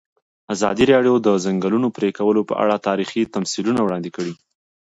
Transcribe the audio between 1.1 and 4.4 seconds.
د د ځنګلونو پرېکول په اړه تاریخي تمثیلونه وړاندې کړي.